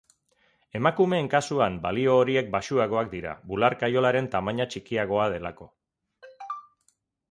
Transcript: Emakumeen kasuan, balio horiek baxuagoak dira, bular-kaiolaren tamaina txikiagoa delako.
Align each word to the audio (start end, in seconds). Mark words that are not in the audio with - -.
Emakumeen 0.79 1.29
kasuan, 1.33 1.77
balio 1.83 2.15
horiek 2.23 2.49
baxuagoak 2.57 3.13
dira, 3.13 3.37
bular-kaiolaren 3.53 4.33
tamaina 4.37 4.71
txikiagoa 4.75 5.33
delako. 5.39 5.75